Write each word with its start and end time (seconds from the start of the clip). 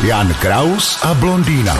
Jan 0.00 0.34
Kraus 0.40 0.98
a 1.04 1.14
blondýna. 1.14 1.76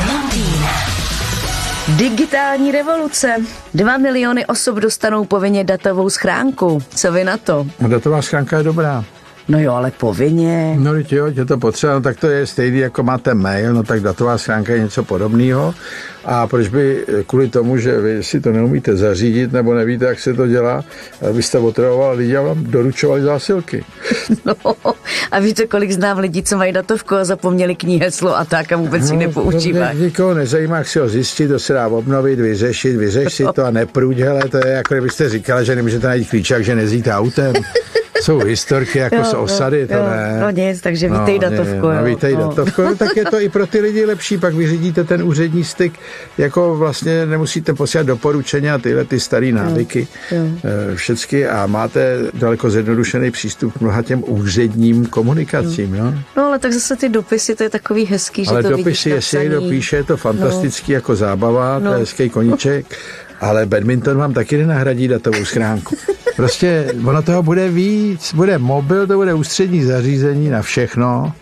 Digitální 1.89 2.73
revoluce. 2.73 3.37
Dva 3.75 3.99
miliony 3.99 4.47
osob 4.47 4.77
dostanou 4.77 5.25
povinně 5.25 5.65
datovou 5.65 6.11
schránku. 6.11 6.83
Co 6.95 7.13
vy 7.13 7.25
na 7.25 7.37
to? 7.37 7.67
Datová 7.89 8.23
schránka 8.23 8.59
je 8.59 8.63
dobrá. 8.63 9.05
No 9.51 9.59
jo, 9.61 9.73
ale 9.73 9.91
povinně. 9.91 10.77
No 10.79 10.93
jo, 11.11 11.27
je 11.27 11.45
to 11.45 11.59
potřeba, 11.59 11.95
no, 11.95 12.01
tak 12.01 12.21
to 12.21 12.27
je 12.27 12.47
stejný, 12.47 12.79
jako 12.79 13.03
máte 13.03 13.35
mail, 13.35 13.75
no 13.75 13.83
tak 13.83 14.01
datová 14.01 14.39
schránka 14.39 14.73
je 14.73 14.81
něco 14.81 15.05
podobného. 15.05 15.75
A 16.25 16.47
proč 16.47 16.69
by 16.69 17.05
kvůli 17.27 17.49
tomu, 17.49 17.79
že 17.79 18.01
vy 18.01 18.25
si 18.25 18.41
to 18.41 18.53
neumíte 18.53 18.97
zařídit 18.97 19.53
nebo 19.53 19.75
nevíte, 19.75 20.05
jak 20.05 20.21
se 20.21 20.35
to 20.35 20.47
dělá, 20.47 20.85
byste 21.33 21.59
otravovali 21.59 22.19
lidi 22.19 22.37
a 22.37 22.43
vám 22.43 22.65
doručovali 22.65 23.23
zásilky. 23.23 23.85
No, 24.45 24.55
a 25.31 25.39
víte, 25.39 25.67
kolik 25.67 25.91
znám 25.91 26.19
lidí, 26.19 26.43
co 26.43 26.57
mají 26.57 26.73
datovku 26.73 27.15
a 27.15 27.25
zapomněli 27.25 27.75
k 27.75 27.83
ní 27.83 28.01
heslo 28.01 28.39
a 28.39 28.45
tak 28.45 28.73
a 28.73 28.77
vůbec 28.77 29.11
no, 29.11 29.15
ji 29.15 29.27
nepoužívají. 29.27 29.99
Ne, 29.99 30.05
nikoho 30.05 30.35
nezajímá, 30.35 30.79
jak 30.79 30.89
si 30.89 30.99
ho 30.99 31.09
zjistit, 31.09 31.49
to 31.49 31.59
se 31.59 31.73
dá 31.73 31.89
obnovit, 31.89 32.41
vyřešit, 32.41 32.97
vyřešit 32.97 33.37
si 33.37 33.45
to 33.55 33.65
a 33.65 33.71
neprůď, 33.71 34.19
hele, 34.19 34.49
to 34.49 34.57
je 34.57 34.73
jako 34.73 34.95
kdybyste 34.95 35.29
říkala, 35.29 35.63
že 35.63 35.77
nemůžete 35.77 36.07
najít 36.07 36.29
klíčák, 36.29 36.65
že 36.65 36.75
nezíte 36.75 37.13
autem. 37.13 37.53
Jsou 38.21 38.39
historky 38.39 38.99
jako 38.99 39.17
jo, 39.17 39.25
z 39.25 39.35
osady, 39.35 39.87
to 39.87 39.95
jo, 39.95 40.07
ne. 40.11 40.39
No 40.41 40.51
nic, 40.51 40.81
takže 40.81 41.09
no, 41.09 41.21
vítej 41.21 41.39
no, 41.39 41.51
datovku. 41.51 41.89
No, 41.89 42.05
vítej 42.05 42.35
no. 42.35 42.41
datovku, 42.41 42.83
no, 42.83 42.97
tak 42.97 43.17
je 43.17 43.25
to 43.25 43.41
i 43.41 43.49
pro 43.49 43.67
ty 43.67 43.81
lidi 43.81 44.05
lepší, 44.05 44.39
pak 44.39 44.55
vyřídíte 44.55 45.05
ten 45.05 45.23
úřední 45.23 45.65
styk, 45.65 45.93
jako 46.39 46.77
vlastně 46.77 47.27
nemusíte 47.27 47.75
posílat 47.75 48.07
doporučení 48.07 48.71
a 48.71 48.79
tyhle 48.79 49.05
ty 49.05 49.21
staré 49.21 49.53
návyky 49.53 50.09
jo, 50.31 50.39
jo. 50.39 50.45
Eh, 50.65 50.97
všecky 50.97 51.47
a 51.47 51.67
máte 51.67 52.19
daleko 52.35 52.71
zjednodušený 52.71 53.31
přístup 53.31 53.73
k 53.73 53.81
mnoha 53.81 54.03
těm 54.03 54.25
úředním 54.27 55.07
komunikacím. 55.07 55.95
Jo. 55.95 56.05
Jo? 56.05 56.15
No 56.37 56.47
ale 56.47 56.59
tak 56.59 56.73
zase 56.73 56.97
ty 56.97 57.09
dopisy, 57.09 57.55
to 57.55 57.63
je 57.63 57.71
takový 57.71 58.07
hezký, 58.07 58.45
že 58.45 58.51
ale 58.51 58.63
to 58.63 58.71
dopisy, 58.71 59.11
jestli 59.11 59.39
někdo 59.39 59.61
píše, 59.61 59.97
je 59.97 60.05
to 60.05 60.17
fantastický 60.17 60.93
no. 60.93 60.97
jako 60.97 61.17
zábava, 61.17 61.79
no. 61.79 61.91
to 61.91 61.95
je 61.95 62.01
hezký 62.01 62.31
koníček. 62.31 62.87
Ale 63.41 63.67
badminton 63.67 64.19
vám 64.19 64.35
taky 64.35 64.59
nenahradí 64.59 65.09
datovou 65.09 65.45
schránku. 65.45 65.97
Prostě 66.41 66.93
ono 67.05 67.23
toho 67.23 67.43
bude 67.43 67.69
víc. 67.69 68.35
Bude 68.35 68.59
mobil, 68.59 69.07
to 69.07 69.17
bude 69.17 69.35
ústřední 69.35 69.85
zařízení 69.85 70.49
na 70.49 70.63
všechno. 70.63 71.33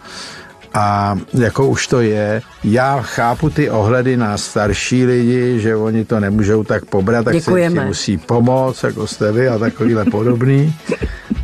A 0.74 1.18
jako 1.34 1.68
už 1.68 1.86
to 1.86 2.00
je, 2.00 2.42
já 2.64 3.02
chápu 3.02 3.50
ty 3.50 3.70
ohledy 3.70 4.16
na 4.16 4.38
starší 4.38 5.06
lidi, 5.06 5.60
že 5.60 5.76
oni 5.76 6.04
to 6.04 6.20
nemůžou 6.20 6.64
tak 6.64 6.84
pobrat, 6.84 7.24
tak 7.24 7.34
Děkujeme. 7.34 7.80
se 7.80 7.86
musí 7.86 8.16
pomoct, 8.16 8.82
jako 8.84 9.06
jste 9.06 9.32
vy 9.32 9.48
a 9.48 9.58
takovýhle 9.58 10.04
podobný. 10.04 10.74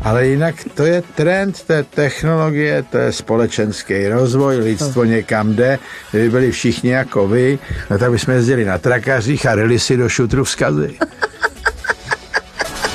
Ale 0.02 0.26
jinak 0.26 0.54
to 0.74 0.84
je 0.84 1.02
trend 1.14 1.62
té 1.62 1.82
technologie, 1.82 2.84
to 2.90 2.98
je 2.98 3.12
společenský 3.12 4.08
rozvoj, 4.08 4.56
lidstvo 4.56 5.04
někam 5.04 5.54
jde. 5.54 5.78
Kdyby 6.10 6.30
byli 6.30 6.50
všichni 6.50 6.90
jako 6.90 7.28
vy, 7.28 7.58
no 7.90 7.98
tak 7.98 8.10
bychom 8.10 8.34
jezdili 8.34 8.64
na 8.64 8.78
trakařích 8.78 9.46
a 9.46 9.54
ryli 9.54 9.78
si 9.78 9.96
do 9.96 10.08
šutru 10.08 10.44
vzkazy. 10.44 10.94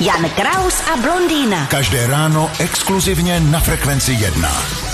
Jan 0.00 0.30
Kraus 0.30 0.80
a 0.88 0.96
blondýna. 0.96 1.66
Každé 1.66 2.06
ráno 2.06 2.50
exkluzivně 2.58 3.40
na 3.40 3.60
Frekvenci 3.60 4.12
1. 4.12 4.89